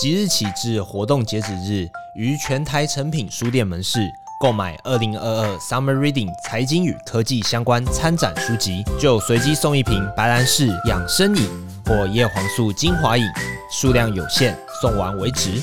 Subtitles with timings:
[0.00, 4.00] 即日起至活动截止日，于全台诚品书店门市
[4.40, 11.48] 购买二零二二 Summer Reading 财经与科技相关参展书籍，就随机送一瓶白兰氏养生饮
[11.86, 13.24] 或叶黄素精华饮，
[13.70, 15.62] 数量有限，送完为止。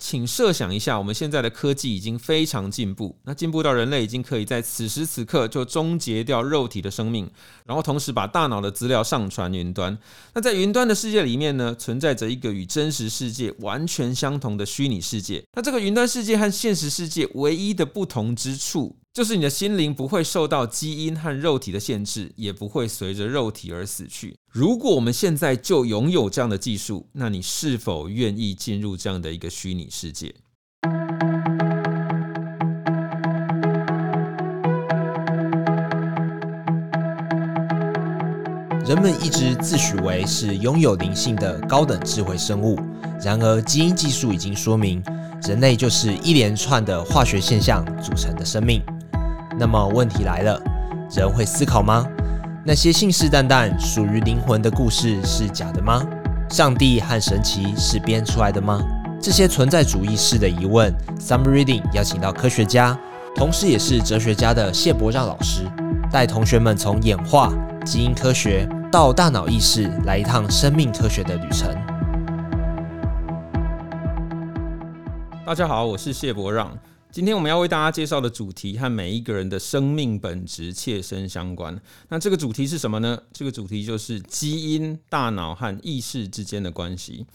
[0.00, 7.30] 请设想一下，我们现在的科技已经非常进步，那进步到人类已经可以在此时此刻就终结掉肉体的生命，
[7.66, 9.96] 然后同时把大脑的资料上传云端。
[10.32, 15.44] 那在云端的世界里面呢，存在着一个与真实世界完全相同的虚拟世界。
[15.52, 24.36] 那这个云端世界和现实世界唯一的不同之处，就是你的心灵不会受到基因和肉体的限制，也不会随着肉体而死去。
[24.52, 30.32] 如果我们现在就拥有这样的技术，那你是否愿意进入这样的一个虚拟世界？
[38.86, 42.78] 人们一直自诩为是拥有灵性的高等智慧生物，
[43.20, 45.02] 然而基因技术已经说明，
[45.42, 48.80] 人类就是一连串的化学现象组成的生命。
[49.60, 50.58] 那么问题来了，
[51.14, 52.06] 人会思考吗？
[52.64, 56.02] 那些信誓旦旦属于灵魂的故事是假的吗？
[56.48, 58.80] 上帝和神奇是编出来的吗？
[59.20, 62.98] 这些存在主义式的疑问，Summer Reading 邀请到科学家，
[63.36, 65.66] 同时也是哲学家的谢伯让老师，
[66.10, 67.52] 带同学们从演化、
[67.84, 71.68] 基因科学到大脑意识，来一趟生命科学的旅程。
[75.44, 76.70] 大家好，我是谢伯让。
[77.12, 81.76] 今天我们要为大家介绍的主题和每一个人的生命本质切身相关。
[82.08, 83.20] 那这个主题是什么呢？
[83.32, 87.26] 这个主题就是基因、大脑和意识之间的关系。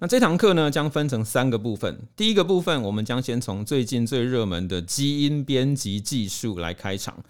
[0.00, 2.00] 那这堂课呢，将分成三个部分。
[2.16, 7.22] 第一个部分，我们将先从最近最热门的基因编辑技术来开场。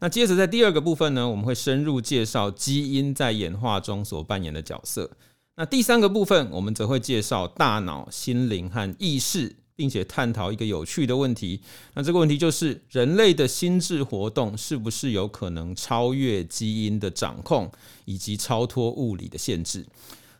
[0.00, 5.10] 那接着在第二个部分呢，我们会深入介绍基因在演化中所扮演的角色。
[5.56, 9.56] 那第三个部分，我们则会介绍大脑、心灵和意识。
[9.76, 11.60] 并且探讨一个有趣的问题，
[11.94, 17.70] 那这个问题就是人类的心智活动是不是有可能超越基因的掌控，
[18.06, 19.86] 以及超脱物理的限制？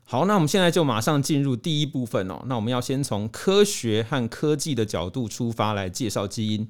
[0.05, 2.43] 好，那我们现在就马上进入第一部分哦。
[2.47, 6.69] 那我们要先从科学和科技的角度出发来介绍基因。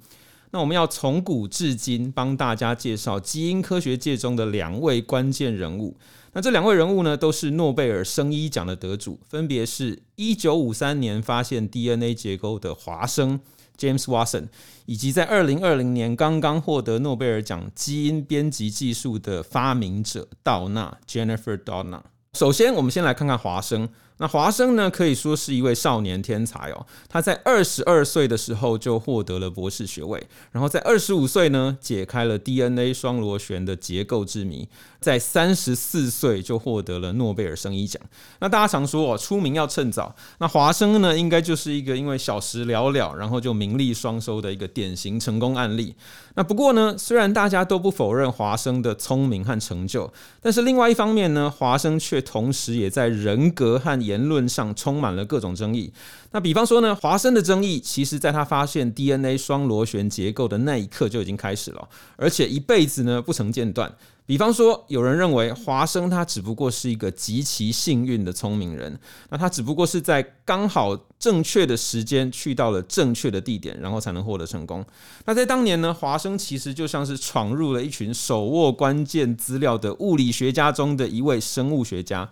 [0.50, 5.96] 那我们要从古至今帮大家介绍基因科学界中的两位关键人物。
[6.32, 13.40] 那这两位人物呢，都是诺贝尔生医奖的得主，分别是一九五三年发现 DNA 结构的华生
[13.78, 14.48] James Watson，
[14.84, 22.02] 以及在二零二零年刚刚获得诺贝尔奖基因编辑技术的发明者道纳 Jennifer Doudna。
[22.34, 23.88] 首先，我们先来看看华生。
[24.18, 26.86] 那华生呢，可以说是一位少年天才哦。
[27.08, 34.66] 他在二十二岁的时候就获得了博士学位，然后在二十五岁呢，解开了 DNA 双螺旋的结构之谜，
[35.00, 38.00] 在三十四岁就获得了诺贝尔生理奖。
[38.40, 40.14] 那大家常说哦，出名要趁早。
[40.38, 45.94] 那华生呢，应该就是一个因为小时了了，然后就名利双收的一个典型成功案例。
[46.36, 50.10] 那不过呢，虽然大家都不否认华生的聪明和成就，
[50.40, 55.92] 但是另外一方面呢，华生却同时也在人格和言论上充满了各种争议。
[56.30, 63.92] 那比方说呢，华生的争议，其实在他发现 DNA 双螺旋结构的那一刻就已经开始了，而且一辈子呢不曾间断。
[64.26, 68.98] 比方说，有人认为华生他只不过是一个极其幸运的聪明人，
[69.30, 74.84] 那他只不过是在刚好正确的时间去到了正确的地点，然后才能获得成功。
[75.26, 82.28] 那在当年呢，华生其实就像是闯入了一群手握关键资料的物理学家中的一位生物学家。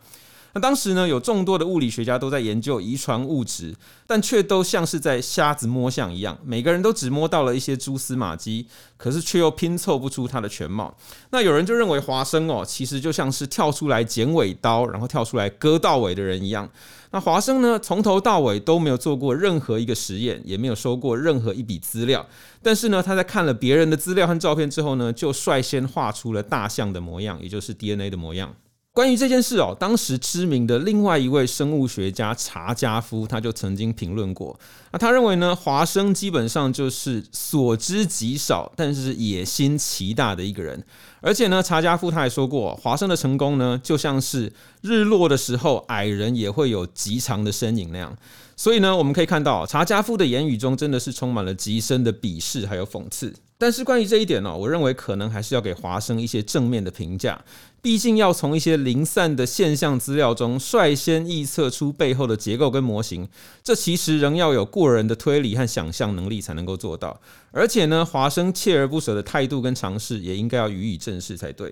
[0.54, 3.74] 那当时呢，有众多的物理学家都在研究遗传物质，
[4.06, 10.96] 但却都像是在瞎子摸象一样，每个人都只摸到了一些蛛丝马迹，可是却又拼凑不出它的全貌。
[11.30, 16.70] 那有人就认为华生哦，其实就像是跳出来剪尾刀，然后跳出来割到尾的人一样。
[17.10, 22.24] 那华生呢，从头到尾都没有做过任何一个实验，也没有收过任何一笔资料，
[22.62, 28.54] 但是呢，他在看了别人的资料和照片之后呢，就率先画出了大象的模样，也就是 DNA 的模样。
[28.94, 34.56] 关于这件事哦，当时知名的另外一位生物学家查加夫，他就曾经评论过。
[34.92, 40.80] 那他认为呢，华生基本上就是所知极少，但是野心奇大的一个人。
[41.20, 44.52] 而且呢，查加夫他还说过，华生的成功呢，就像是
[44.82, 48.16] 日落的时候，矮人也会有极长的身影那样。
[48.56, 53.34] 所以呢，我们可以看到查加夫的言语中真的是充满了极深的鄙视还有讽刺。
[53.56, 57.42] 但是关于这一点呢，我认为可能还是要给华生一些正面的评价。
[57.80, 63.28] 毕竟要从一些零散的现象资料中率先预测出背后的结构跟模型，
[63.62, 67.20] 这其实仍要有过人的推理和想象能力才能够做到。
[67.50, 71.70] 而且呢，华生锲而不舍的态度跟尝试，也应该要予以正视才对。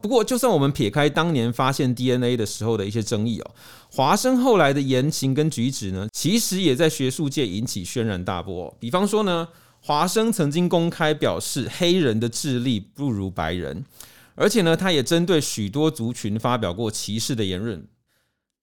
[0.00, 3.50] 不过，就算我们撇开当年发现 DNA 的时候的一些争议哦，
[3.92, 8.74] 华生后来的言行跟举止呢，其实也在学术界引起轩然大波。
[8.80, 9.46] 比方说呢，
[9.84, 13.84] 华生曾经公开表示黑人的智力不如白人，
[14.36, 17.84] 而且呢，他也针对许多族群发表过歧视的言论。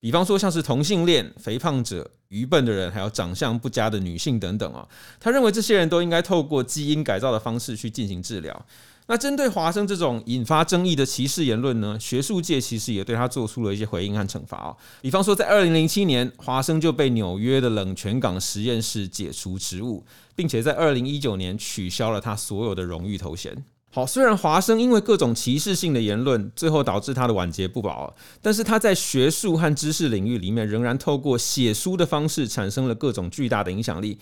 [0.00, 4.88] 比方说，像是同性恋、肥胖者、愚笨的人，还有长相不佳的女性等等啊，
[5.20, 8.66] 他认为这些人都应该透过基因改造的方式去进行治疗。
[9.08, 14.76] 那针对华生这种引发争议的歧视言论呢，学术界其实也对他做出了一些回应和惩罚啊。
[15.02, 20.02] 比方说，在二零零七年，华生就被纽约的冷泉港实验室解除职务，
[20.40, 23.62] 并且在二零一九年取消了他所有的荣誉头衔。
[23.92, 34.16] 好，虽然华生因为各种歧视性的言论，最后导致他的晚节不保，但是他在学术和知识领域里面，仍然透过写书的方式，产生了各种巨大的影响力。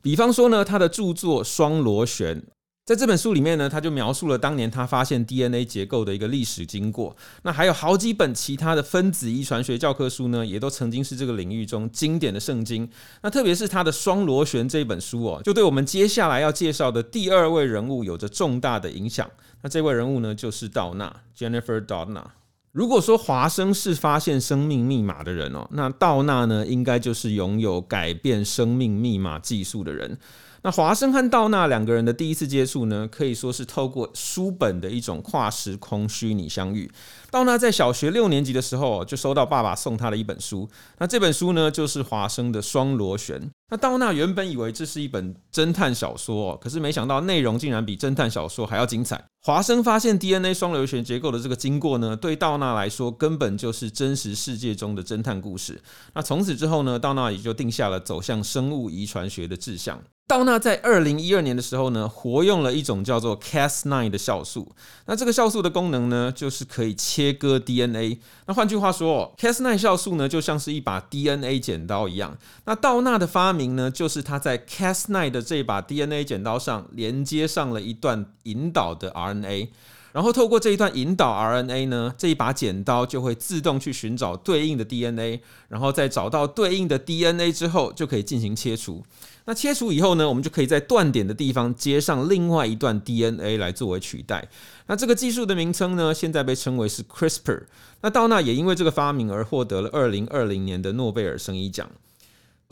[0.00, 2.40] 比方说呢，他的著作《双螺旋》。
[2.84, 7.16] 在这本书里面呢，他就描述了当年他发现 DNA 结构的一个历史经过。
[7.42, 12.86] 那还有好几本其他的分子遗传学教科书呢，也都曾经是这个领域中经典的圣经。
[13.22, 19.26] 那特别是他的《双螺旋》这本书哦，就对我们接下来要介绍的第二位人物有着重大的影响。
[19.62, 22.24] 那这位人物呢，就是道纳 （Jennifer Doudna）。
[22.72, 30.18] 如果说华生是发现生命密码的人哦，那道纳呢，应该就是拥有改变生命密码技术的人。
[30.64, 36.90] 那华生和道纳两个人的第一次接触呢，可以说是透过书本的一种跨时空虚拟相遇。
[37.30, 40.66] 道纳在小学六年级的时候，就收到爸爸送他的一本书。
[40.96, 43.38] 那这本书呢，就是华生的《双螺旋》。
[43.68, 49.22] 那道纳原本以为这是一本侦探小说，可是没想到内容竟然比侦探小说还要精彩。
[49.42, 55.82] 华生发现 DNA 双螺旋结构的这个经过呢，对道纳来说根本就是真实世界中的侦探故事。
[56.14, 60.02] 那从此之后呢，道纳也就定下了走向生物遗传学的志向。
[60.26, 64.74] 道纳在二零一二年的时候呢，活用了一种叫做 Cas9 的酵素。
[65.04, 68.18] 那这个酵素的功能呢，就是可以切割 DNA。
[68.46, 72.38] 那换句话说，Cas9 酵素呢，就像是一把 DNA 剪刀一样。
[72.64, 79.68] 那道纳的发明呢，就是他在 Cas9 的这把 DNA 剪刀上连接上了一段引导的 RNA。
[80.14, 89.02] 然后透过这一段引导 RNA 呢，这一把剪刀就会自动去寻找对应的 DNA，然后在找到对应的 DNA 之后，就可以进行切除。
[89.46, 94.48] 那切除以后呢，我们就可以在断点的地方接上另外一段 DNA 来作为取代。
[94.86, 97.64] 那这个技术的名称呢，现在被称为是 CRISPR。
[98.02, 101.90] 那道纳也因为这个发明而获得了二零二零年的诺贝尔生医奖。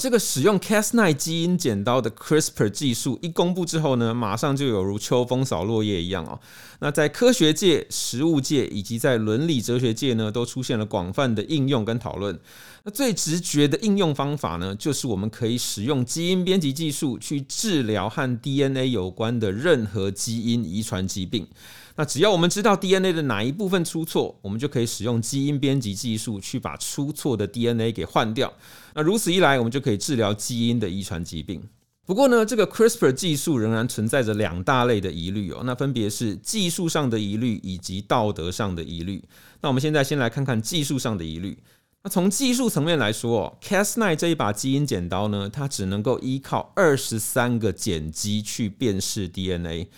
[0.03, 6.41] 这个使用 Cas9 基因剪刀的 CRISPR 技术一公布之后呢，马上就有如秋风扫落叶一样哦。
[6.81, 12.37] 那在科学界、实务界以及在伦理哲学界呢，都出现了广泛的应用跟讨论。
[12.83, 21.47] 那最直觉的应用方法呢，就是我们可以使用基因编辑技术去治疗和 DNA 有关的任何基因遗传疾病。
[21.95, 28.53] 那只要我们知道 DNA 的哪一部分出错，我们就可以使用基因编辑技术去把出错的 DNA 给换掉。
[28.95, 31.63] 那如此一来，我们就可以治疗基因的遗传疾病。
[32.05, 35.63] 不过呢，这个 CRISPR 技术仍然存在着两大类的疑虑哦。
[35.65, 39.23] 那分别是技术上的疑虑以及道德上的疑虑。
[39.61, 41.57] 那我们现在先来看看技术上的疑虑。
[42.03, 49.89] 那从技术层面来说，Cas9 这一把基因剪刀呢，它只能够依靠二十三个碱基去辨识 DNA。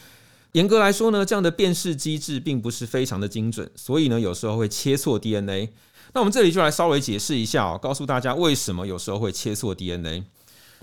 [0.52, 5.72] 严格来说呢，这样的辨识机制并不是非常的精准，所以呢，有时候会切错 DNA。
[6.14, 10.24] 那我们这里就来稍微解释一下哦，告诉大家为什么有时候会切错 DNA。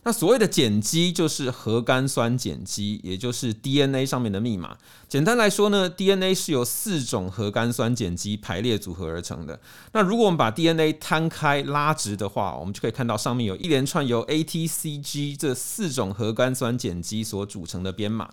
[0.03, 4.75] 那所谓的碱基就是核苷酸碱基，也就是 DNA 上面的密码。
[5.07, 9.59] 简单来说呢，DNA 是由四种核苷酸碱基排列组合而成的。
[9.93, 18.27] 那如果我们把 DNA 摊开拉直的话，我们就可以看到上面有一连串由 A、T、C、G 这四种核苷酸碱基所组成的编码。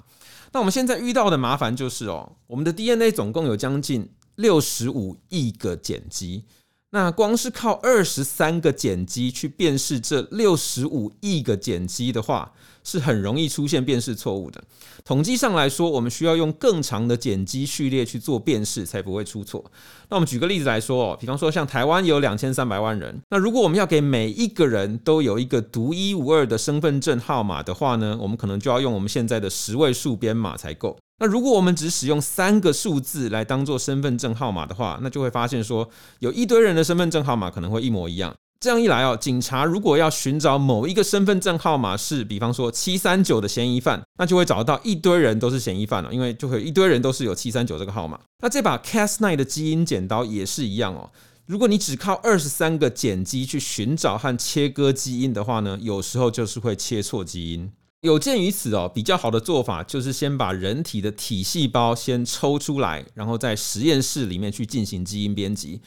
[0.53, 6.45] 那我们现在遇到的麻烦就是哦，我们的 DNA 总共有将近六十五亿个碱基。
[6.91, 12.53] 那光是靠二十三个碱基去辨识这六十五亿个碱基的话，
[12.83, 14.65] 是很容易出现辨识错误的。
[15.05, 19.63] 统计上来说，我们需要用更长的碱基序列去做辨识，才不会出错。
[20.09, 30.97] 那我们举个例子来说哦，比方说像台湾有两千三百万人，那如果我们要给每一个人都有一个独一无二的身份证号码的话呢，我们可能就要用我们现在的十位数编码才够。
[31.19, 35.89] 那如果我们只使用三个数字来当做身份证号码的话，那就会发现说，
[36.21, 38.35] 有一堆人的身份证号码可能会一模一样。
[38.61, 48.19] 这样一来哦，警察如果要寻找某一个身份证号码是，比方说七三九的嫌疑犯，那就会找到一堆人都是嫌疑犯了，因为就会一堆人都是有七三九这个号码。
[48.43, 51.11] 那这把 Cas9 的基因剪刀也是一样哦。
[51.47, 57.71] 如果你只靠二十三个碱基去寻找和切割基因的话呢，有时候就是会切错基因。
[58.01, 65.81] 有鉴于此哦，比较好的做法就是先把人体的体细胞先抽出来，然后在实验室里面去进行基因编辑，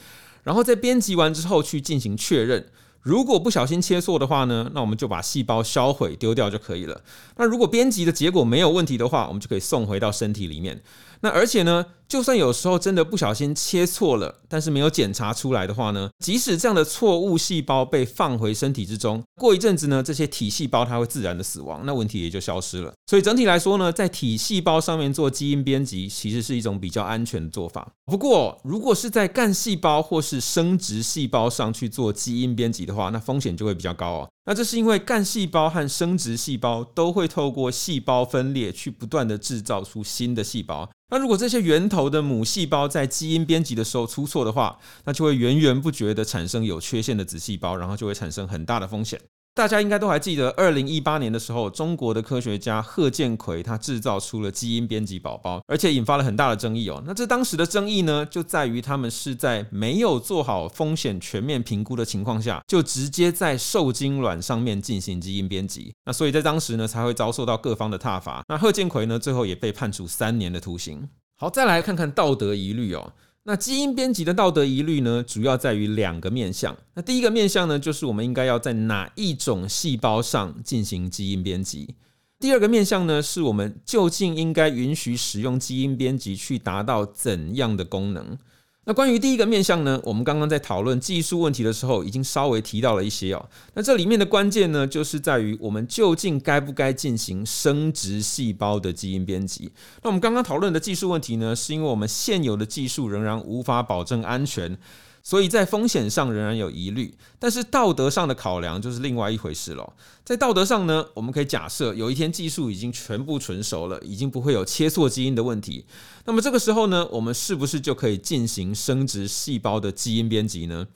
[0.43, 2.67] 然后在编辑完之后去进行确认。
[3.01, 7.01] 如果不小心切错的话呢，那我们就把细胞销毁丢掉就可以了。
[7.37, 10.83] 那如果编辑的结果没有问题的话，我们就可以送回到身体里面。
[11.21, 22.91] 那而且呢，就算有时候真的不小心切错了，但是没有检查出来的话呢，即使这样的错误细胞被放回身体之中，过一阵子呢，这些体细胞它会自然的死亡，那问题也就消失了。
[23.07, 27.87] 所以整体来说呢，在体细胞上面做基因编辑，其实是一种比较安全的做法。
[28.05, 34.29] 不过，如果是在干细胞或是生殖细胞上去做基因编辑的话，那风险就会比较高哦。
[34.45, 40.89] 那这是因为干细胞和生殖细胞都会透过细胞分裂去不断的制造出新的细胞。
[41.09, 49.19] 那如果这些源头的母细胞在基因编辑的时候出错的话，那就会源源不绝的产生有缺陷的子细胞，然后就会产生很大的风险。
[49.53, 57.03] 大家应该都还记得，二零一八年的时候，中国的科学家贺建奎他制造出了基因编辑宝宝，而且引发了很大的争议哦。
[57.05, 65.93] 那这当时的争议呢，就在于他们是在没有做好风险全面评估的情况下，就直接在受精卵上面进行基因编辑。
[66.05, 68.41] 那所以在当时呢，才会遭受到各方的挞伐。
[68.47, 71.09] 那贺建奎呢，最后也被判处三年的徒刑。
[71.37, 73.11] 好，再来看看道德疑虑哦。
[73.43, 76.77] 那基因编辑的道德疑虑呢，主要在于两个面向。
[76.93, 81.95] 那第一个面向呢，就是我们应该要在哪一种细胞上进行基因编辑；
[82.39, 88.37] 第二个面向呢，是我们究竟应该允许使用基因编辑去达到怎样的功能。
[88.85, 93.49] 那关于第一个面向呢，我们刚刚在讨论技术问题的时候，已经稍微提到了一些哦。
[93.75, 99.71] 那这里面的关键呢，就是在于我们究竟该不该进行生殖细胞的基因编辑。
[100.01, 104.75] 那我们刚刚讨论的技术问题呢，是因为我们现有的技术仍然无法保证安全。
[105.23, 109.93] 所以在风险上仍然有疑虑，但是道德上的考量就是另外一回事了。
[110.23, 115.85] 在道德上呢，我们可以假设有一天技术已经全部纯熟了，已经不会有切错基因的问题。
[116.25, 120.87] 那么这个时候呢，我们是不是就可以进行生殖细胞的基因编辑呢？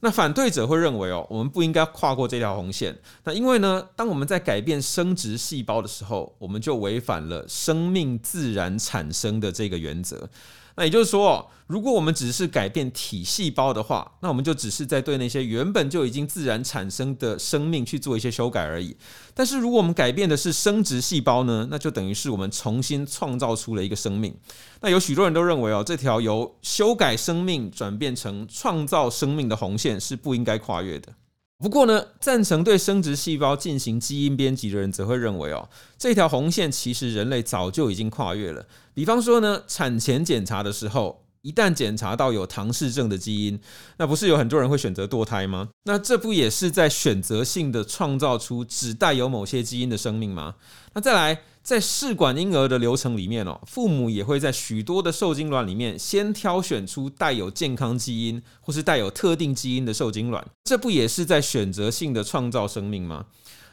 [0.00, 2.98] 那反对者会认为哦，我们不应该跨过这条红线。
[3.24, 10.28] 那因为呢，当我们在改变生殖细胞的时候，我们就违反了生命自然产生的这个原则。
[10.76, 18.96] 那也就是说，如果我们只是改变体细胞的话，那我们就只是在对那些原本就已经自然产生的生命去做一些修改而已。
[19.32, 24.34] 但是，如果我们改变的是生殖细胞呢，那就等于是我们重新创造出了一个生命。
[24.80, 31.12] 那有许多人都认为哦，这条由修改生命转变成创造生命的红线是不应该跨越的。
[31.58, 38.66] 不过呢，赞成对生殖细胞进行基因编辑的人则会认为哦，这条红线其实人类早就已经跨越了。
[38.92, 43.58] 比方说呢，产前检查的时候，一旦检查到有唐氏症的基因，
[43.96, 45.68] 那不是有很多人会选择堕胎吗？
[45.84, 50.56] 那这不也是在选择性的创造出只带有某些基因的生命吗？
[50.92, 51.42] 那再来。
[51.64, 63.24] 在试管婴儿的流程里面哦，父母也会在许多的受精卵里面先挑选出带有健康基因或是带有特定基因的受精卵，这不也是在选择性的创造生命吗？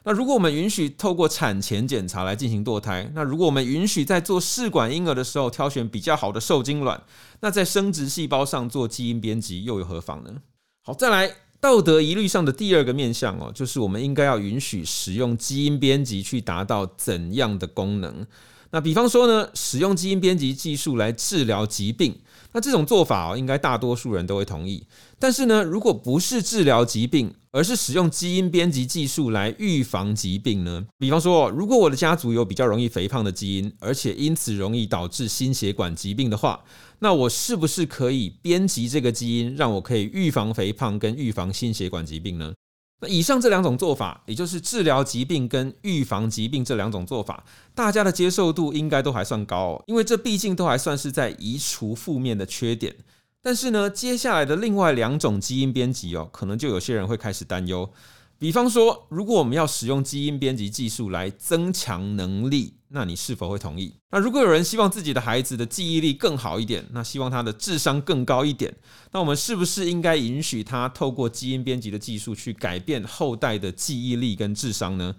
[0.04, 7.04] 那如果我们允许透过产前检查来进行堕胎，那如果我们允许在做试管婴儿的时候挑选比较好的受精卵，
[7.42, 10.36] 那在生殖细胞上做基因编辑又有何妨呢？
[10.82, 11.30] 好，再来。
[11.62, 18.26] 道德疑虑上的第二个面向哦，就是我们应该要允许使用基因编辑去达到怎样的功能？
[18.72, 22.16] 那比方说呢，使用基因编辑技术来治疗疾病，
[22.54, 24.86] 那这种做法哦，应该大多数人都会同意。
[25.20, 30.86] 但是呢，如果不是治疗疾病，而是使用基因编辑技术来预防疾病呢？
[30.98, 36.64] 比方说，如果我的家族有比较容易肥胖的基因，而且因此容易导致心血管疾病的话，
[37.00, 42.54] 那我是不是可以编辑这个基因，让我可以预防肥胖跟预防心血管疾病呢？
[43.02, 47.44] 那以上这两种做法，也就是治疗疾病跟预防疾病这两种做法，
[47.74, 52.96] 大家的接受度应该都还算高哦，因为这毕竟都还算是在移除负面的缺点。
[53.42, 57.92] 但是呢，接下来的另外两种基因编辑哦，可能就有些人会开始担忧。
[58.38, 63.94] 比方说，如果我们要使用基因编辑技术来增强能力，那你是否会同意？
[64.12, 68.74] 那如果有人希望自己的孩子的记忆力更好一点，那希望他的智商更高一点，
[69.14, 75.16] 那我们是不是应该允许他透过基因编辑的技术去改变后代的记忆力跟智商呢？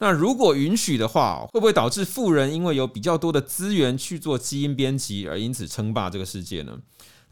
[0.00, 6.76] 那如果允许的话，会不会导致富人因为有比较多的资源去做基因编辑，而因此称霸这个世界呢？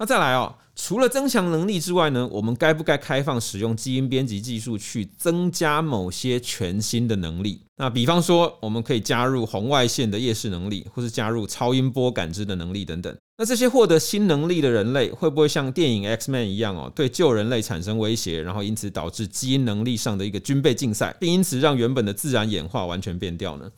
[0.02, 7.60] 那再来哦，除了增强能力之外呢，我们该不该开放使用基因编辑技术去增加某些全新的能力？
[7.76, 13.16] 那比方说，我们可以加入红外线的夜视能力，或是加入超音波感知的能力等等。
[13.38, 23.70] 那这些获得新能力的人类，会不会像电影 X-Men 一样哦，对旧人类产生威胁，然后因此导致基因能力上的一个军备竞赛，并因此让原本的自然演化完全变掉呢？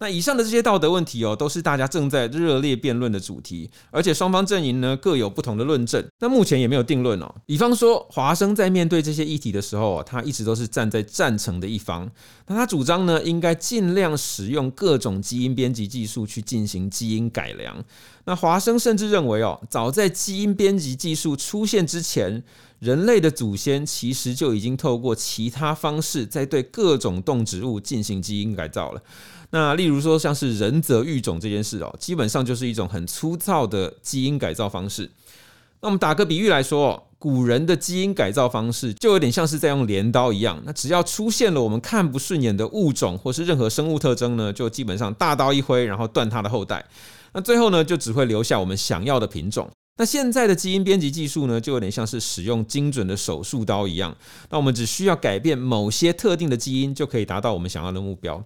[0.00, 6.04] 那以上的这些道德问题哦，都是大家正在热烈辩论的主题，而且双方阵营呢各有不同的论证。
[6.20, 7.34] 那目前也没有定论哦。
[7.44, 12.08] 比方说，华生在面对这些议题的时候，他一直都是站在赞成的一方。
[12.46, 17.84] 那他主张呢，应该尽量使用各种基因编辑技术去进行基因改良。
[18.24, 22.42] 那华生甚至认为哦，早在基因编辑技术出现之前，
[22.78, 29.02] 人类的祖先其实就已经透过其他方式在对各种动植物进行基因改造了。
[29.50, 35.10] 那例如说，像是人择育种这件事哦，基本上就是一种很粗糙的基因改造方式。
[35.80, 40.60] 那我们打个比喻来说，古人的基因改造方式就有点像是在用镰刀一样。
[40.66, 46.84] 那只要出现了我们看不顺眼的物种或是任何生物特征呢，就基本上大刀一挥，然后断它的后代。
[47.32, 49.70] 那最后呢，就只会留下我们想要的品种。
[49.96, 54.16] 那现在的基因编辑技术呢，就有点像是使用精准的手术刀一样。
[54.50, 58.44] 那我们只需要改变某些特定的基因，就可以达到我们想要的目标。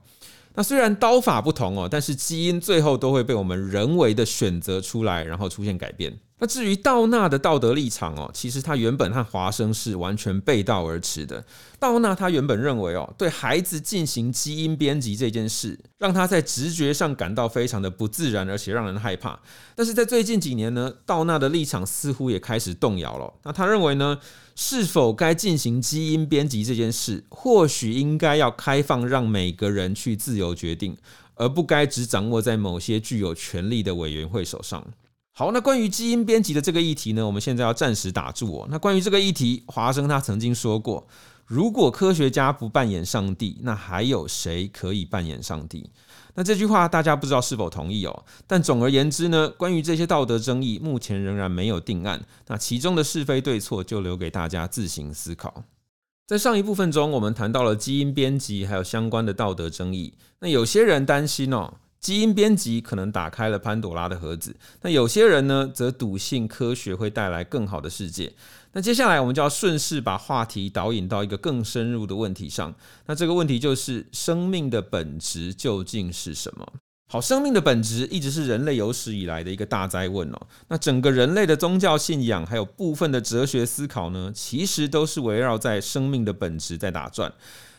[0.55, 6.19] 那虽然刀法不同哦，但是基因最后都会被我们人为的选择出来，然后出现改变。
[6.43, 11.45] 那至于道纳的道德立场哦，其实他原本和华生是完全背道而驰的。
[11.79, 19.39] 道纳他原本认为哦，对孩子进行基因编辑这件事，让他在直觉上感到非常的不自然，而且让人害怕。
[19.77, 23.33] 但是在最近几年呢，道纳的立场似乎也开始动摇了。
[23.45, 24.19] 那他认为呢，
[24.57, 30.97] 是否该进行基因编辑这件事，或许应该要开放，让每个人去自由决定，
[31.37, 34.85] 而不该只掌握在某些具有权力的委员会手上。
[35.35, 38.69] 好，那关于基因编辑的这个议题呢，我们现在要暂时打住哦。
[38.71, 41.09] 那关于这个议题，华生他曾经说过，
[41.47, 45.89] 如果科学家不扮演上帝，那还有谁可以扮演上帝？
[46.35, 48.25] 那这句话大家不知道是否同意哦。
[48.47, 52.23] 但总而言之呢，关于这些道德争议，目前仍然没有定案。
[52.49, 55.65] 那其中的是非对错，就留给大家自行思考。
[56.27, 60.13] 在上一部分中，我们谈到了基因编辑还有相关的道德争议。
[60.41, 61.73] 那有些人担心哦。
[62.03, 68.33] 基因编辑可能打开了潘朵拉的盒子，那有些人呢，则笃信科学会带来更好的世界。
[68.73, 72.75] 那接下来我们就要顺势把话题导引到一个更深入的问题上。
[73.07, 76.67] 那这个问题就是生命的本质究竟是什么？
[77.09, 80.41] 好，生命的本质一直是人类有史以来的一个大哉问哦。
[80.69, 87.33] 那整个人类的宗教信仰还有部分的哲学思考呢，其实都是围绕在生命的本质在打转。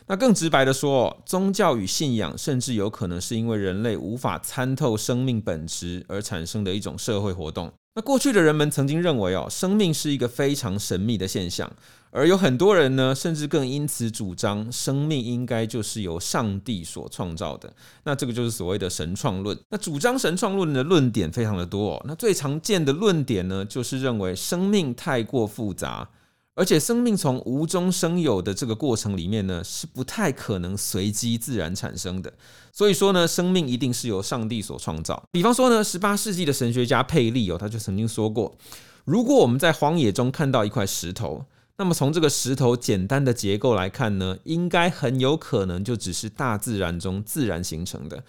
[0.06, 7.72] 那更直白的说，宗教与信仰甚至有可能是因为人类无法参透生命本质而产生的一种社会活动。
[7.94, 11.70] 那过去的人们曾经认为哦，生命是一个非常神秘的现象，
[12.10, 17.72] 而有很多人呢，甚至更因此主张生命应该就是由上帝所创造的。
[18.02, 19.56] 那这个就是所谓的神创论。
[19.70, 22.04] 那主张神创论的论点非常的多哦。
[22.06, 26.10] 那最常见的论点呢，就是认为生命太过复杂。
[26.54, 32.32] 而且生命从无中生有的这个过程里面呢，是不太可能随机自然产生的。
[32.72, 35.22] 所以说呢，生命一定是由上帝所创造。
[35.32, 38.56] 比方说呢，十八世纪的神学家佩利哦，他就曾经说过，
[39.04, 41.44] 如果我们在荒野中看到一块石头，
[41.76, 48.22] 那么从这个石头简单的结构来看呢，应该很有可能就只是大自然中自然形成的。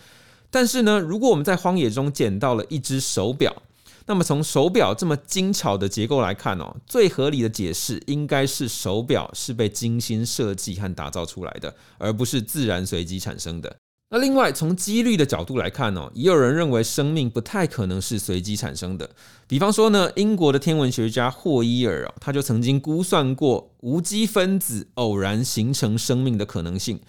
[0.49, 3.61] 但是呢，如果我们在荒野中捡到了一只手表，
[4.07, 13.75] 那么从手表这么精巧的结构来看哦，最合理的解释应该是手表是被精心设计和打造出来的，而不是自然随机产生的。
[14.11, 19.09] 那另外从几率的角度来看哦，也有人认为生命不太可能是随机产生的。
[19.47, 26.99] 比方说呢，英国的天文学家霍伊尔啊，他就曾经估算过无机分子偶然形成生命的可能性。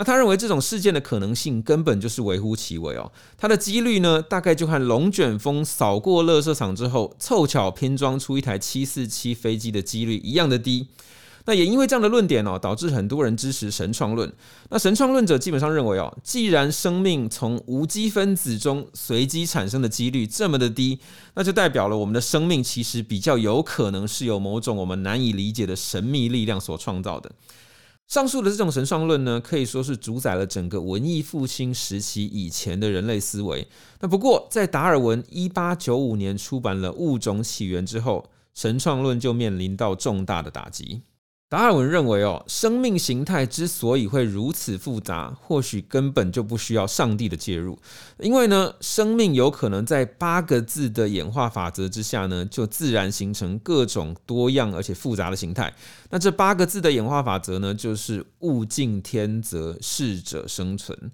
[0.00, 10.88] 那他认为这种事件的可能性根本就是微乎其微哦，它的几率呢，大概就和龙卷风扫过垃圾场之后凑巧拼装出一台七四七飞机的几率一样的低。
[11.44, 14.32] 那也因为这样的论点哦，导致很多人支持神创论。
[14.70, 20.98] 那神创论者基本上认为哦，既然生命从无机分子中随机产生的几率这么的低，
[21.34, 27.30] 那就代表了我们的生命其实比较有可能是由某种我们难以理解的神秘力量所创造的。
[28.10, 33.68] 上述的这种神创论呢，可以说是主宰了整个文艺复兴时期以前的人类思维。
[34.00, 41.02] 那不过，在达尔文一八九五年出版了《物种起源》之后，神创论就面临到重大的打击。
[41.50, 47.76] 达尔文认为哦，生命形态之所以会如此复杂，或许根本就不需要上帝的介入，
[48.20, 55.74] 因为呢，生命有可能在八个字的演化法则之下呢，就自然形成各种多样而且复杂的形态。
[56.10, 61.10] 那这八个字的演化法则呢，就是物竞天择，适者生存。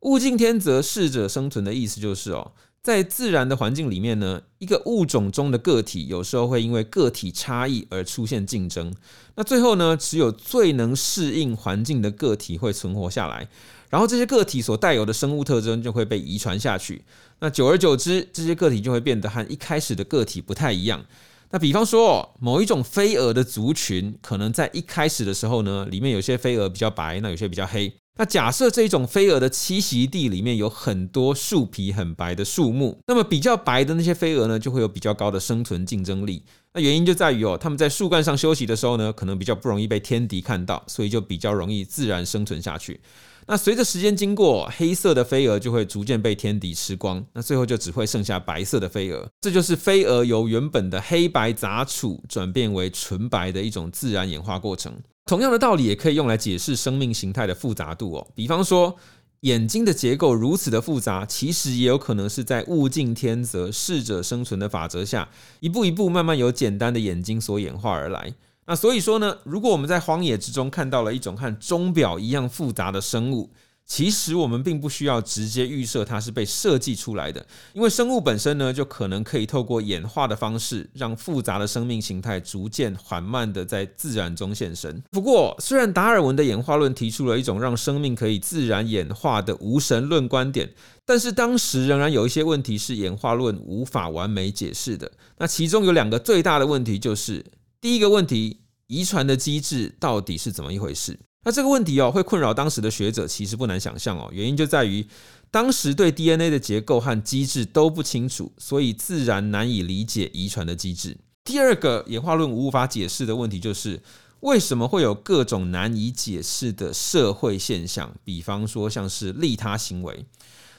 [0.00, 2.52] 物竞天择，适者生存的意思就是哦。
[2.86, 8.94] 在自然的环境里面呢，一个物种中的个体有时候会因为个体差异而出现竞争。
[9.34, 13.48] 那最后呢，只有最能适应环境的个体会存活下来，
[13.90, 17.02] 然后这些个体所带有的生物特征就会被遗传下去。
[17.40, 21.04] 那久而久之，这些个体就会变得和一开始的个体不太一样。
[21.50, 27.92] 那比方说，某一种飞蛾的族群，可能在一开始的时候呢，里面有些飞蛾比较白，那有些比较黑。
[28.18, 36.42] 那假设这种飞蛾的栖息地里面有很多树皮很白的树木，那么比较白的那些飞蛾呢，就会有比较高的生存竞争力。
[36.72, 43.00] 那原因就在于哦，它们在树干上休息的时候呢，可能比较不容易被天敌看到，所以就比较容易自然生存下去。
[43.48, 49.28] 那随着时间经过，黑色的飞蛾就会逐渐被天敌吃光，那最后就只会剩下白色的飞蛾。
[49.40, 54.92] 这就是飞蛾由原本的黑白杂处转变为纯白的一种自然演化过程。
[55.26, 58.26] 同样的道理也可以用来解释生命形态的复杂度哦。
[58.34, 58.96] 比方说，
[59.40, 65.28] 眼睛的结构如此的复杂，其实也有可能是在物竞天择、适者生存的法则下，
[65.60, 68.34] 一步一步慢慢由简单的眼睛所演化而来。
[68.66, 73.52] 那所以说呢，如果我们在荒野之中看到了一种和钟表一样复杂的生物，
[73.88, 85.00] 其实我们并不需要直接预设它是被设计出来的，因为生物本身呢，就可能可以透过演化的方式，让复杂的生命形态逐渐缓慢地在自然中现身。
[85.12, 90.68] 不过，虽然达尔文的演化论提出了一种让生命可以自然演化的无神论观点，
[91.04, 95.12] 但是当时仍然有一些问题是演化论无法完美解释的。
[95.38, 97.46] 那其中有两个最大的问题，就是
[97.80, 101.18] 第一个问题，遗传的机制到底是怎么一回事？
[101.44, 104.28] 那这个问题哦，会困扰当时的学者，其实不难想象哦。
[104.32, 105.06] 原因就在于
[105.50, 111.16] 当时对 DNA 的结构和机制都不清楚，所以自然难以理解遗传的机制。
[111.44, 114.02] 第二个演化论无法解释的问题就是，
[114.40, 118.12] 为什么会有各种难以解释的社会现象？
[118.24, 120.26] 比方说，像是利他行为。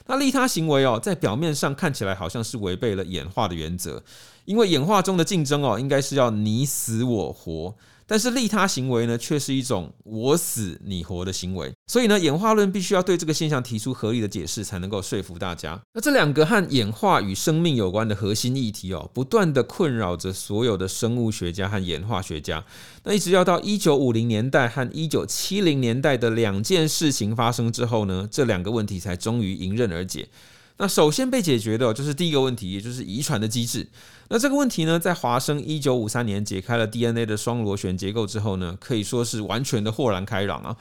[0.06, 4.02] 那利他行为哦，在表面上看起来好像是违背了演化的原则，
[4.48, 7.74] 因为演化中的竞争哦，应该是要你死我活。
[8.06, 15.78] 但是利他行为呢，却是一种我死你活的行为，所以呢，演化论必须要对这个现象提出合理的解释，才能够说服大家。
[15.92, 22.64] 那这两个和演化与生命有关的核心议题哦，不断地困扰着所有的生物学家和演化学家。
[23.04, 30.30] 那一直要到一九五零年代和一九七零年代的两件事情发生之后呢，这两个问题才终于迎刃而解。
[30.78, 33.86] 那首先被解决的就是第一个问题，也就是遗传的机制。
[34.28, 40.76] 那这个问题呢，在华生一九五三年解开了 DNA 的双螺旋结构之后呢，可以说是完全的豁然开朗啊。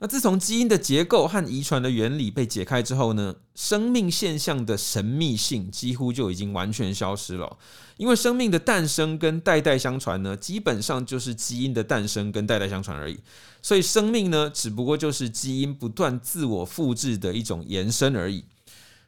[0.00, 7.56] 那自从基因的结构和遗传的原理被解开之后呢，生命现象的神秘性几乎就已经完全消失了。
[7.96, 13.18] 因为生命的诞生跟代代相传呢，基本上就是基因的诞生跟代代相传而已。
[13.62, 18.44] 所以生命呢，只不过就是基因不断自我复制的一种延伸而已。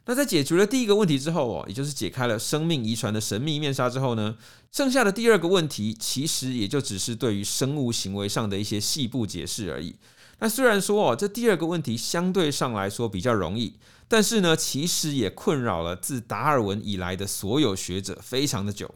[0.05, 4.35] 那在解决了第一个问题之后哦，也就是解开了生命遗传的神秘面纱之后呢，
[4.71, 9.95] 剩下的第二个问题其实也就只是对于生物行为上的一些细部解释而已。
[10.39, 13.75] 那虽然说哦，这第二个问题相对上来说比较容易，
[14.07, 18.95] 但是呢，其实也困扰了自达尔文以来的所有学者非常的久，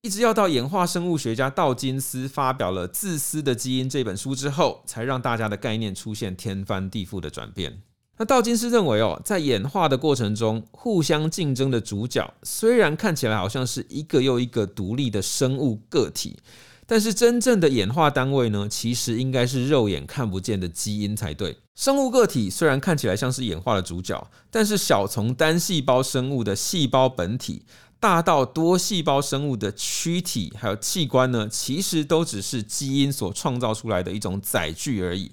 [0.00, 7.82] 一直要到演化生物学家道金斯发表了《自私的基因》这本书之后，才让大家的概念出现天翻地覆的转变。
[8.22, 16.38] 那道金斯认为哦，在演化的过程中，互相竞争的主角虽然看起来好像是一个又一个独立的生物个体，
[16.86, 21.56] 但是真正的演化单位呢，其实应该是肉眼看不见的基因才对。
[21.74, 27.64] 生物个体虽然看起来像是演化的主角，但是小从单细胞生物的细胞本体，
[27.98, 35.32] 大到多细胞生物的躯体还有器官呢，其实都只是基因所创造出来的一种载具而已。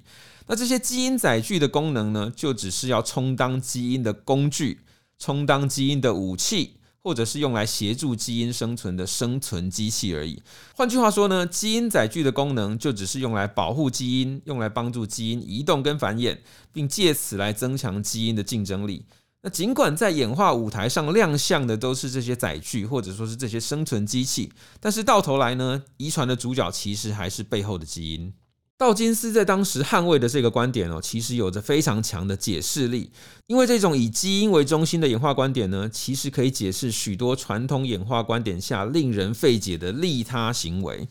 [0.50, 4.80] 那这些基因载具的功能呢，就只是要充当基因的工具，
[5.16, 10.42] 充当基因的武器，或者是用来协助基因生存的生存机器而已。
[10.74, 16.36] 换句话说呢，基因载具的功能就只是用来保护基因，用来帮助基因移动跟繁衍，
[16.72, 19.04] 并借此来增强基因的竞争力。
[19.42, 28.32] 那尽管在演化舞台上亮相的都是这些载具，或者说是这些生存机器，但是到头来呢，遗传的主角其实还是背后的基因。
[28.80, 33.10] 道金斯在当时捍卫的这个观点哦，其实有着非常强的解释力，
[33.46, 41.06] 因为这种以基因为中心的演化观点呢，其实可以解释许多传统演化观点下令人费解的利他行为。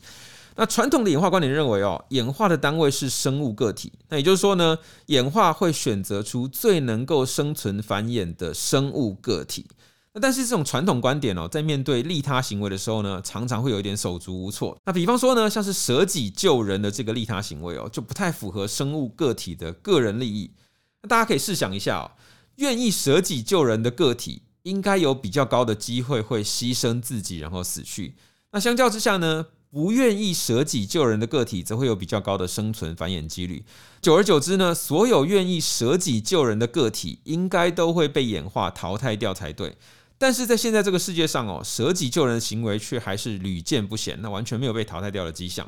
[0.56, 9.64] 那传统的演化观点认为哦，演化的单位是生物个体，那也就是说呢，演化会选择出最能够生存繁衍的生物个体。
[10.12, 14.76] 那但是这种传统观点哦，在面对利他行为的时候呢，常常会有一点手足无措。
[14.84, 20.50] 那比方说呢，像是舍己救人的这个利他行为哦，就不太符合生物个体的个人利益。
[21.02, 22.10] 那大家可以试想一下哦，
[22.56, 28.16] 愿意舍己救人的个体，应该有比较高的机会会牺牲自己，然后死去。
[28.50, 33.64] 那相较之下呢，不愿意舍己救人的个体，则会有比较高的生存繁衍几率。
[34.02, 39.76] 久而久之呢，所有愿意舍己救人的个体，应该都会被演化淘汰掉才对。
[40.20, 45.66] 但是在现在这个世界上哦，舍己救人的行为却还是屡见不鲜，那完全没有被淘汰掉的迹象。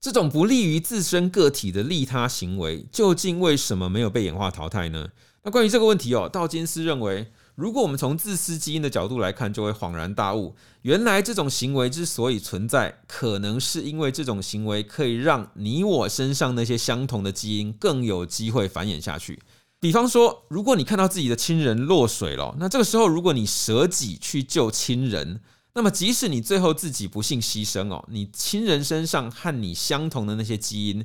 [0.00, 5.08] 这种不利于自身个体的利他行为，究竟为什么没有被演化淘汰呢？
[5.42, 19.38] 那关于这个问题哦，道金斯认为，如果我们从自私基因的角度来看，就会恍然大悟，原来这种行为之所以存在，可能是因为这种行为可以让你我身上那些相同的基因更有机会繁衍下去。
[19.82, 25.40] 比方说，如果你看到自己的亲人落水了，那这个时候，如果你舍己去救亲人，
[25.74, 31.04] 那么即使你最后自己不幸牺牲哦，你亲人身上和你相同的那些基因，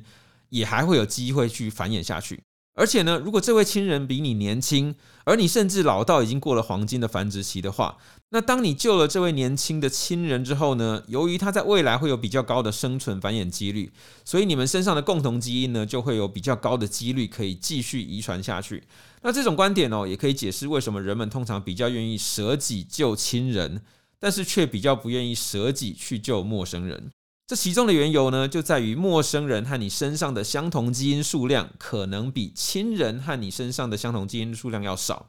[0.50, 2.40] 也还会有机会去繁衍下去。
[2.78, 13.90] 而且呢，如果这位亲人比你年轻，而你甚至老到已经过了黄金的繁殖期的话，那当你救了这位年轻的亲人之后呢，由于他在未来会有比较高的生存繁衍几率，
[14.24, 18.84] 所以你们身上的共同基因呢，就会有比较高的几率可以继续遗传下去。
[19.22, 23.82] 那这种观点哦，也可以解释为什么人们通常比较愿意舍己救亲人，
[24.20, 27.10] 但是却比较不愿意舍己去救陌生人。
[27.48, 35.24] 这其中的缘由呢，就在于陌生人和你身上的相同基因数量可能比亲人和你身上的相同基因数量要少。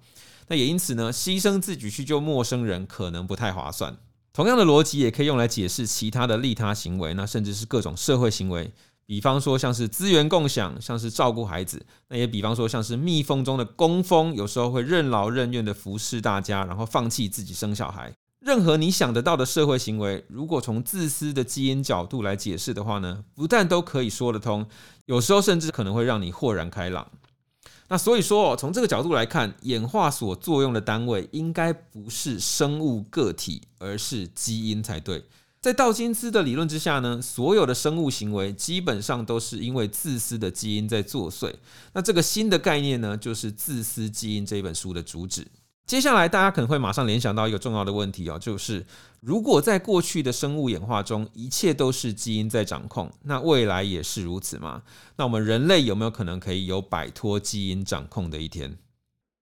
[0.50, 3.96] 那也因此呢，牺牲自己去救陌生人可能不太划算。
[4.34, 8.74] 同样的逻辑也可以用来解释其他的利他行为，那甚至是各种社会行为。
[9.06, 11.86] 比方说像是资源共享，像是照顾孩子。
[12.10, 18.14] 那也比方说像是蜜蜂中的工蜂，有时候会任劳任怨的服侍大家，然后放弃自己生小孩。
[18.40, 24.66] 任何你想得到的社会行为，如果从自私的基因角度来解释的话呢，不但都可以说得通，
[25.06, 27.12] 有时候甚至可能会让你豁然开朗。
[27.90, 35.26] 那所以说，从这个角度来看，演化所作用的单位应该不是生物个体，而是基因才对。
[35.60, 41.54] 在道金斯的理论之下呢，所有的生物行为基本上都是因为自私的基因在作祟。
[41.92, 45.46] 那这个新的概念呢，就是《自私基因》这本书的主旨。
[45.90, 48.86] 接下来，大家可能会马上联想到一个重要的问题哦，就是
[49.22, 54.84] 如果在过去的生物演化中，一切都是基因在掌控，那未来也是如此吗？
[55.16, 58.78] 那我们人类有没有可能可以有摆脱基因掌控的一天？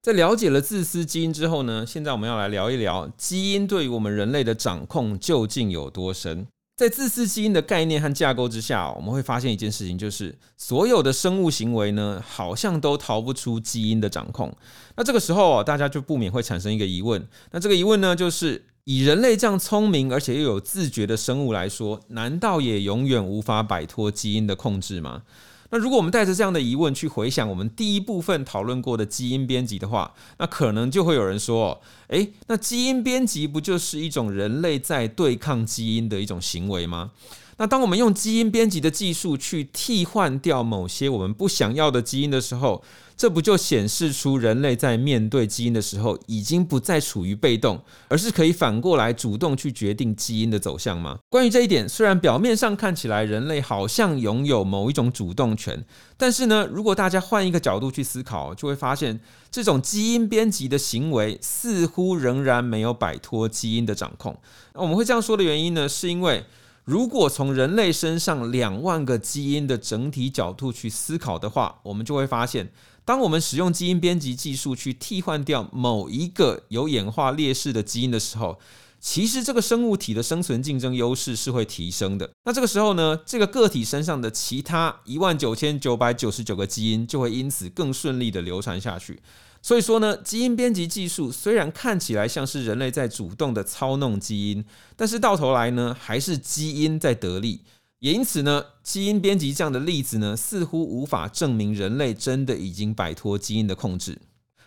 [0.02, 6.48] 在了解了自私基因之后呢，现在我们要来聊一聊基因对于我们人类的掌控究竟有多深？
[6.78, 14.56] 在自私基因的概念和架构之下，我们会发现一件事情，就是所有的生物行为呢，好像都逃不出基因的掌控。
[14.96, 17.28] 那这个时候啊，大家就不免会产生一个疑问。
[17.50, 25.24] 那这个疑问呢，就是以人类这样聪明而且又有自觉的生物来说，难道也永远无法摆脱基因的控制吗？
[25.70, 37.12] 那如果我们带着这样的疑问去回想我们第一部分讨论过的基因编辑的话，那可能就会有人说：诶，那基因编辑不就是一种人类在对抗基因的一种行为吗？
[37.58, 42.84] 那当我们用基因编辑的技术去替换掉某些我们不想要的基因的时候，
[43.18, 51.18] 这不就显示出人类在面对基因的时候，已经不再处于被动，而是可以反过来主动去决定基因的走向吗？
[51.28, 55.84] 关于这一点，虽然表面上看起来人类好像拥有某一种主动权，
[56.16, 64.40] 但是呢，如果大家换一个角度去思考，就会发现这种基因编辑的行为似乎仍然没有摆脱基因的掌控。
[64.76, 66.46] 那我们会这样说的原因呢，是因为
[66.84, 72.70] 如果从人类身上两万个基因的整体角度去思考的话，我们就会发现。
[73.08, 78.60] 当我们使用基因编辑技术去替换掉某一个有演化劣势的基因的时候，
[79.00, 82.30] 其实这个生物体的生存竞争优势是会提升的。
[82.44, 89.18] 那这个时候呢，这个个体身上的其他一万九千九百九十九个基因就会因此更顺利的流传下去。
[89.62, 94.66] 所以说呢，基因编辑技术虽然看起来像是人类在主动的操弄基因，
[94.98, 97.62] 但是到头来呢，还是基因在得利。
[98.00, 104.20] 也因此呢，基因编辑这样的例子呢，似乎无法证明人类真的已经摆脱基因的控制。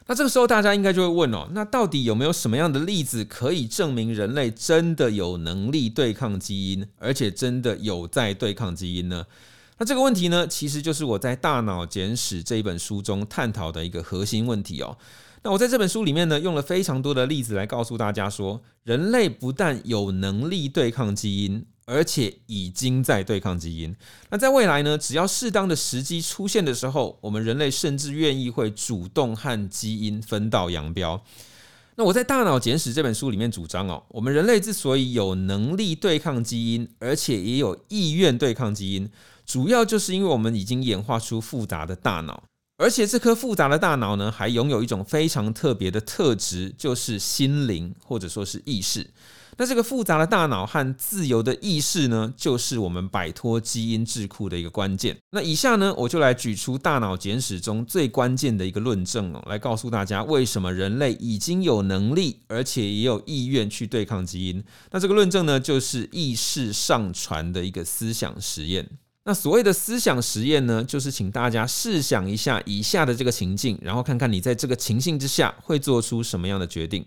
[0.07, 9.25] 那这个时候，大家应该就会问哦，那到底有没有什么样的例子可以证明人类真的有能力对抗基因，而且真的有在对抗基因呢？
[9.79, 14.99] 那这个问题呢，其实就是我在《大脑简史》这一本书中探讨的一个核心问题哦。
[15.45, 21.65] 那我在这本书里面呢，用了非常多的例子来告诉大家说，人类不但有能力对抗基因。
[21.91, 23.97] 而且已经在对抗基因。
[24.31, 31.21] 那在未来呢，只要适当的时机出现的时候，我们人类甚至愿意会主动和基因分道扬镳。
[31.97, 39.11] 那我在《大脑简史》这本书里面主张哦，我们人类之所以有能力对抗基因，而且也有意愿对抗基因，
[39.45, 42.45] 主要就是因为我们已经演化出复杂的大脑。
[42.79, 49.11] 而且这颗复杂的大脑呢，还拥有一种非常特别的特质，就是心灵或者说是意识。
[49.61, 55.15] 那这个复杂的大脑和自由的意识呢，就是我们摆脱基因桎梏的一个关键。
[55.33, 64.65] 那以下呢，我就来举出《大脑简史》中最关键的一个论证哦，来告诉大家为什么人类已经有能力，而且也有意愿去对抗基因。
[64.93, 68.89] 那这个论证呢，就是意识上传的一个思想实验。
[69.25, 77.05] 那所谓的思想实验呢，就是请大家试想一下以下的这个情境，然后看看你在这个情境之下会做出什么样的决定。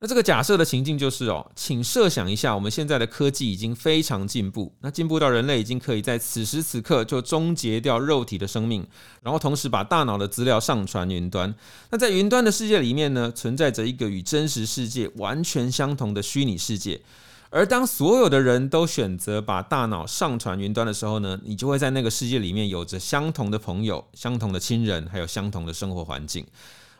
[0.00, 8.86] 那这个假设的情境就是哦，请设想一下，我们现在的科技已经非常进步，那进步到人类已经可以在此时此刻就终结掉肉体的生命，
[9.22, 11.52] 然后同时把大脑的资料上传云端。
[11.90, 17.00] 那在云端的世界里面呢，存在着一个与真实世界完全相同的虚拟世界。
[17.50, 26.46] 而当所有的人都选择把大脑上传云端的时候呢，你就会在那个世界里面有着相同的朋友、相同的亲人，还有相同的生活环境。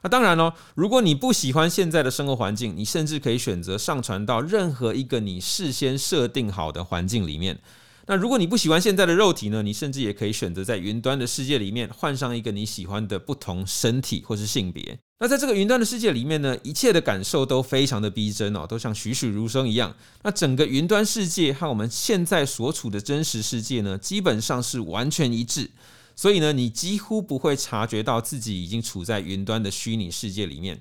[0.03, 7.59] 那当然喽，如果你不喜欢现在的生活环境，你甚至可以选择上传到任何一个你事先设定好的环境里面。
[8.07, 14.99] 那如果你不喜欢现在的肉体呢，你甚至也可以选择在云端的世界里面换上一个你喜欢的不同身体或是性别。
[15.21, 19.95] 那在这个云端的世界里面呢，一切的感受都非常的逼真哦，都像栩栩如生一样。
[20.23, 25.71] 那整个云端世界和我们现在所处的真实世界呢，基本上是完全一致。
[26.19, 30.81] 所以呢，你几乎不会察觉到自己已经处在云端的虚拟世界里面。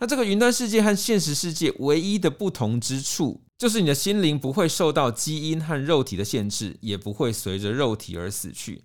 [0.00, 8.82] 那这个云端世界和现实世界唯一的不同之处，就是你的心灵不会受到基因和肉体的限制，也不会随着肉体而死去。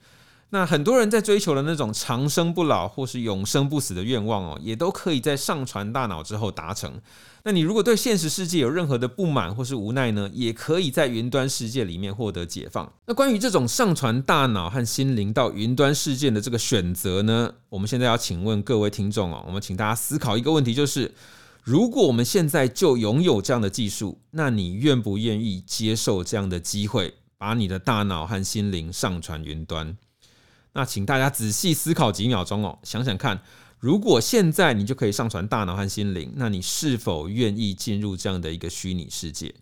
[0.52, 7.02] 那很多人在追求的那种长生不老或是永生不死的愿望哦，也都可以在上传大脑之后达成。
[7.48, 12.92] 那你如果对现实世界有任何的不满或是无奈呢，也可以在云端世界里面获得解放。
[13.06, 21.14] 那关于这种上传大脑和心灵到云端世界的这个选择呢，我们现在要请问各位听众哦，我们请大家思考一个问题，就是
[21.64, 29.96] 如果我们现在就拥有这样的技术，那你愿不愿意接受这样的机会，把你的大脑和心灵上传云端？
[30.74, 33.42] 那请大家仔细思考几秒钟哦，想想看，
[33.80, 39.54] 如果现在你就可以上传大脑和心灵，那你是否愿意进入这样的一个虚拟世界？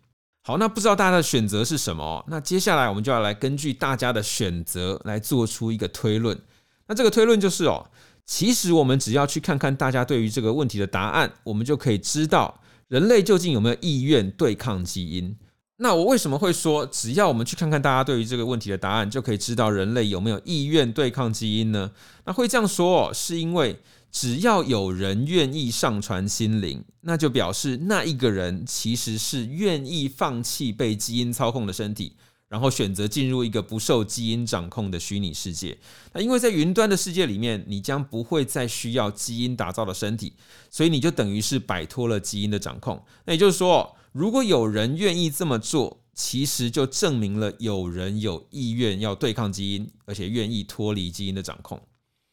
[0.44, 2.24] 好，那不知道大家的选择是什么？
[2.28, 6.40] 那接下来我们就要来根据大家的选择来做出一个推论。
[6.88, 7.90] 那这个推论就是哦，
[8.26, 15.36] 其实我们只要去看看大家对于这个问题的答案，我们就可以知道人类究竟有没有意愿对抗基因。
[15.78, 21.92] 那我为什么会说，只要我们去看看大家对于这个问题的答案，就可以知道人类有没有意愿对抗基因呢？
[22.26, 23.78] 那会这样说哦，是因为
[24.16, 32.14] 只要有人愿意上传心灵，那就表示那一个人其实是愿意放弃被基因操控的身体，
[32.48, 35.78] 然后选择进入一个不受基因掌控的虚拟世界。
[36.14, 40.32] 那因为在云端的世界里面，你将不会再需要基因打造的身体，
[40.72, 43.04] 所以你就等于是摆脱了基因的掌控。
[43.26, 51.82] 那也就是说，如果有人愿意这么做，其实就证明了有人有意愿要对抗基因，而且愿意脱离基因的掌控。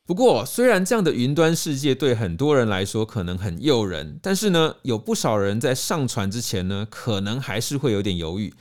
[0.04, 8.52] 不过，虽然这样的云端世界对很多人来说可能很诱人，但是呢，有不少人在上传之前呢，可能还是会有点犹豫。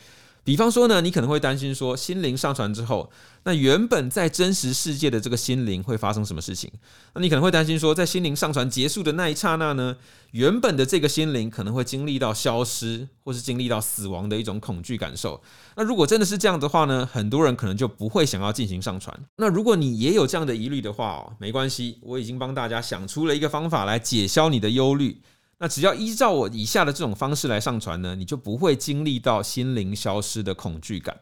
[0.44, 3.12] 比方说呢，你可能会担心说，心灵上传之后，
[3.44, 6.72] 那原本在真实世界的这个心灵会发生什么事情？
[7.14, 9.96] 那你可能会担心说，在心灵上传结束的那一刹那呢，
[10.32, 15.40] 原本的这个心灵可能会经历到消失，或是经历到死亡的一种恐惧感受。
[15.76, 19.16] 那如果真的是这样的话呢，很多人可能就不会想要进行上传。
[19.38, 25.22] 那如果你也有这样的疑虑的话哦，没关系，我已经帮大家想出了一个方法来解消你的忧虑。
[25.62, 31.16] 那只要依照我以下的这种方式来上传呢，你就不会经历到心灵消失的恐惧感。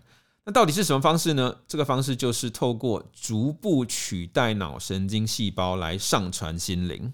[0.45, 1.54] 那到底是什么方式呢？
[1.67, 7.12] 这个方式就是透过逐步取代脑神经细胞来上传心灵。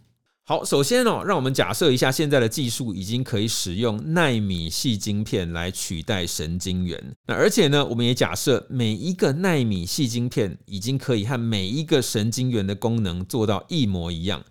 [0.47, 7.15] 好，首先哦，让我们假设一下，现在的技术已经可以使用纳米细晶片来取代神经元。
[7.25, 14.43] 那而且呢，我们也假设每一个纳米细晶片已经可以和每一个神经元的功能做到一模一样。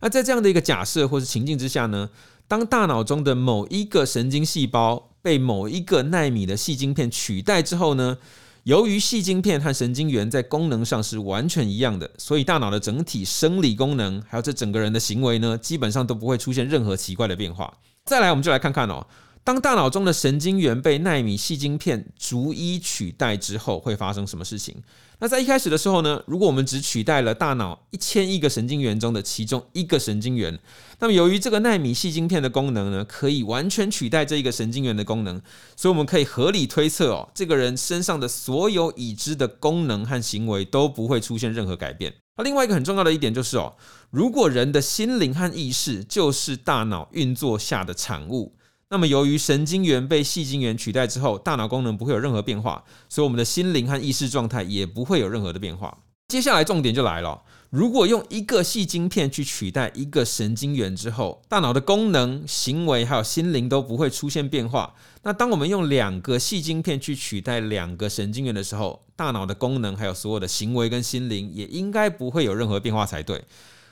[0.00, 2.10] 那在这样的一个假设或是情境之下呢，
[2.46, 8.18] 当大脑中的某一个神经细胞被某一个纳米的细晶片取代之后呢，
[8.64, 17.72] 由于细晶片和神经元在功能上是完全一样的，所以大脑的整体生理功能还有这整个人的行为呢，基本上都不会出现任何奇怪的变化。
[18.04, 19.06] 再来，我们就来看看哦。
[19.44, 24.76] 当大脑中的神经元被纳米细晶片逐一取代之后，会发生什么事情？
[25.20, 30.56] 那在一开始的时候呢，如果我们只取代了大脑一千亿个神经元中的其中一个神经元，
[31.00, 35.42] 那么由于这个奈米细晶片的功能呢，可以完全取代这一个神经元的功能，
[35.74, 42.14] 所以我们可以合理推测哦，这个人身上的所有已知的功能和行为都不会出现任何改变。
[42.36, 43.74] 那另外一个很重要的一点就是哦，
[44.10, 48.54] 如果人的心灵和意识就是大脑运作下的产物。
[48.90, 55.98] 那么，由于神经元被细晶元取代之后，大脑功能不会有任何变化，所以我们的心灵和意识状态也不会有任何的变化。
[56.28, 64.94] 接下来重点就来了：如果用一个细晶片去取代一个神经元之后，大脑的功能、行为还有心灵都不会出现变化。
[65.22, 73.44] 那当我们用两个细晶片去取代两个神经元的时候，大脑的功能还有所有的行为跟心灵也应该不会有任何变化才对。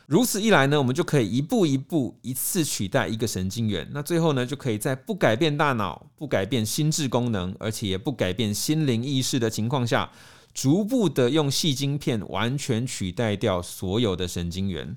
[0.06, 10.12] 如此一来呢，我们就可以一步一步一次取代一个神经元，那最后呢，就可以在不改变大脑、不改变心智功能，而且也不改变心灵意识的情况下，
[10.54, 14.96] 逐步的用细晶片完全取代掉所有的神经元。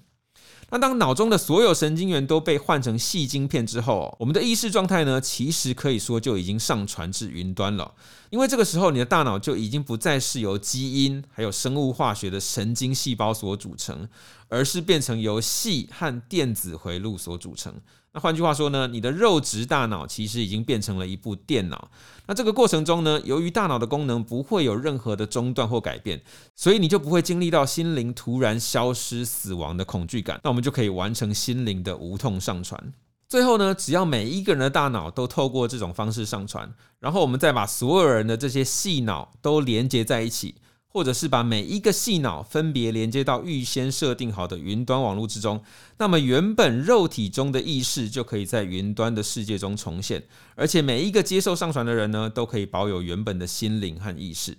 [0.72, 7.91] 那当脑中的所有神经元都被换成细晶片之后，我们的意识状态呢，其实可以说就已经上传至云端了。
[8.30, 14.07] 因为这个时候，你的大脑就已经不再是由基因还有生物化学的神经细胞所组成，
[14.47, 17.74] 而是变成由细和电子回路所组成。
[18.12, 21.91] 那换句话说呢，你的肉质大脑其实已经变成了一部电脑。
[22.26, 26.22] 那这个过程中呢，由于大脑的功能不会有任何的中断或改变，
[26.55, 30.39] 所以你就不会经历到心灵突然消失、死亡的恐惧感。
[30.43, 32.93] 那我们就可以完成心灵的无痛上传。
[33.28, 40.55] 最后呢，只要每一个人的大脑都透过这种方式上传，然后我们再把所有人的这些细脑都连接在一起。
[40.91, 45.63] 或者是把每一个细脑分别连接到预先设定好的云端网络之中，
[45.97, 50.23] 那么原本肉体中的意识就可以在云端的世界中重现，
[50.55, 54.57] 而且每一个接受上传的人呢，都可以保有原本的心灵和意识。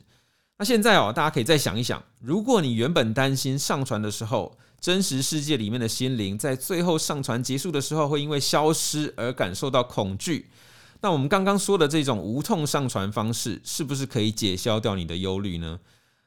[0.59, 10.49] 那现在哦，大家可以再想一想，如果你原本担心上传的时候，真实世界里面的心灵在最后上传结束的时候会因为消失而感受到恐惧，
[11.01, 15.81] 那我们刚刚说的这种无痛上传方式，是不是可以解消掉你的忧虑呢？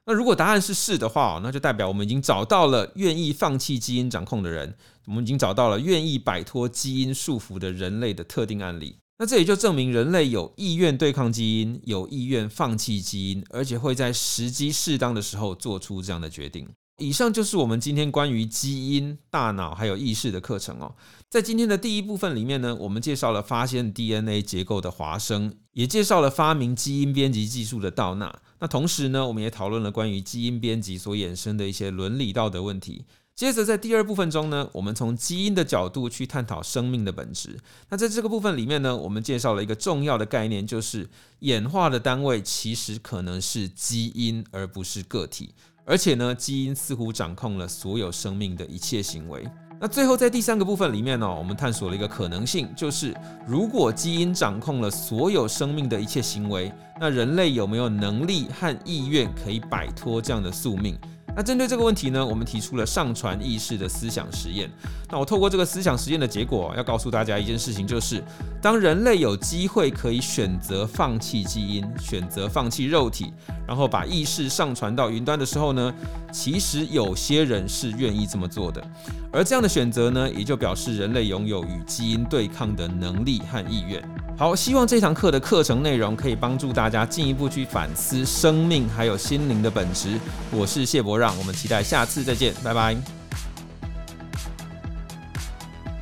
[0.06, 4.76] 那如果答案是是的话，那就代表我们已经找到了愿意放弃基因掌控的人，
[5.06, 8.98] 我们已经找到了愿意摆脱基因束缚的人类的特定案例。
[9.20, 16.68] 那这也就证明人类有意愿对抗基因，有意愿放弃基因，而且会在时机适当的时候做出这样的决定。
[16.98, 20.94] 以上就是我们今天关于基因、大脑还有意识的课程哦。
[21.30, 28.42] 在今天的第一部分里面呢，我们介绍了发现 DNA 结构的华生，也介绍了发明基因编辑技术的道纳。
[28.64, 33.04] 那同时呢，我们也讨论了关于基因编辑所衍生的一些伦理道德问题。
[33.36, 37.60] 接着在第二部分中呢，我们从基因的角度去探讨生命的本质。
[37.90, 41.10] 那在这个部分里面呢，我们介绍了一个重要的概念，就是
[41.40, 45.54] 演化的单位其实可能是基因，而不是个体。
[45.84, 49.46] 而且呢，基因似乎掌控了所有生命的一切行为。
[49.84, 53.14] 那最后在第三个部分里面呢，我们探索了一个可能性，就是
[53.46, 56.72] 如果基因掌控了所有生命的一切行为，
[57.02, 60.98] 那人类有没有能力和意愿可以摆脱这样的宿命？
[61.36, 64.70] 那针对这个问题呢，我们提出了上传意识的思想实验。
[65.10, 68.24] 那我透过这个思想实验的结果，要告诉大家一件事情，就是
[68.62, 73.34] 当人类有机会可以选择放弃基因，选择放弃肉体，
[73.68, 75.92] 然后把意识上传到云端的时候呢，
[76.32, 78.84] 其实有些人是愿意这么做的。
[79.32, 84.08] 而这样的选择呢，也就表示人类拥有与基因对抗的能力和意愿。
[84.36, 90.20] 好，希望这堂课的课程内容可以帮助大家进一步去反思生命还有心灵的本质。
[90.50, 92.98] 我是谢伯让，我们期待下次再见，拜拜。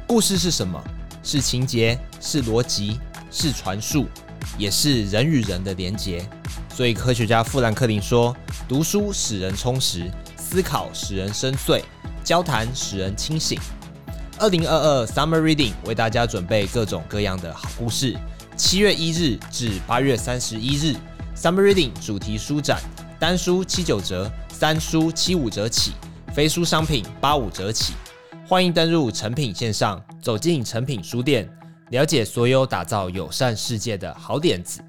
[0.08, 0.82] 故事是什么？
[1.22, 2.98] 是情节，是逻辑，
[3.30, 4.08] 是传述，
[4.58, 6.26] 也是人与人的连结。
[6.74, 11.84] 所以科学家富兰克林说：“读书使人充实，思考使人深邃，
[12.24, 13.60] 交谈使人清醒。”
[14.42, 18.18] 二零二二 Summer Reading 为大家准备各种各样的好故事。
[18.58, 20.96] 七月一日至八月三十一日
[21.36, 22.82] ，Summer Reading 主题书展，
[23.20, 25.92] 单书七九折，三书七五折起，
[26.34, 27.94] 非书商品八五折起。
[28.48, 31.48] 欢迎登入诚品线上，走进诚品书店，
[31.92, 34.82] 了解所有打造友善世界的好点子。